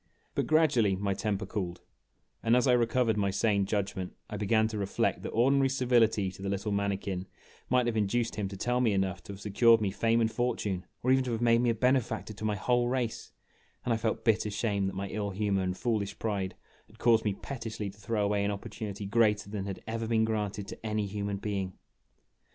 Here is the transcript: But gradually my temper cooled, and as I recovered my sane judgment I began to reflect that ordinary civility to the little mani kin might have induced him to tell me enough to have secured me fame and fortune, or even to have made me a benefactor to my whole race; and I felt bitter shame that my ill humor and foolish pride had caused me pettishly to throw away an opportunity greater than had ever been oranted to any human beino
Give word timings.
But 0.33 0.47
gradually 0.47 0.95
my 0.95 1.13
temper 1.13 1.45
cooled, 1.45 1.81
and 2.41 2.55
as 2.55 2.65
I 2.65 2.73
recovered 2.73 3.17
my 3.17 3.29
sane 3.29 3.67
judgment 3.67 4.15
I 4.31 4.35
began 4.35 4.67
to 4.69 4.77
reflect 4.79 5.21
that 5.21 5.29
ordinary 5.29 5.69
civility 5.69 6.31
to 6.31 6.41
the 6.41 6.49
little 6.49 6.71
mani 6.71 6.97
kin 6.97 7.27
might 7.69 7.85
have 7.85 7.95
induced 7.95 8.33
him 8.33 8.47
to 8.47 8.57
tell 8.57 8.81
me 8.81 8.93
enough 8.93 9.21
to 9.25 9.33
have 9.33 9.39
secured 9.41 9.79
me 9.79 9.91
fame 9.91 10.19
and 10.19 10.31
fortune, 10.31 10.87
or 11.03 11.11
even 11.11 11.23
to 11.25 11.31
have 11.33 11.41
made 11.41 11.61
me 11.61 11.69
a 11.69 11.75
benefactor 11.75 12.33
to 12.33 12.43
my 12.43 12.55
whole 12.55 12.87
race; 12.87 13.31
and 13.85 13.93
I 13.93 13.97
felt 13.97 14.25
bitter 14.25 14.49
shame 14.49 14.87
that 14.87 14.95
my 14.95 15.07
ill 15.07 15.29
humor 15.29 15.61
and 15.61 15.77
foolish 15.77 16.17
pride 16.17 16.55
had 16.87 16.97
caused 16.97 17.23
me 17.23 17.35
pettishly 17.35 17.91
to 17.91 17.97
throw 17.99 18.25
away 18.25 18.43
an 18.43 18.49
opportunity 18.49 19.05
greater 19.05 19.51
than 19.51 19.67
had 19.67 19.83
ever 19.85 20.07
been 20.07 20.25
oranted 20.27 20.67
to 20.69 20.83
any 20.83 21.05
human 21.05 21.37
beino 21.37 21.73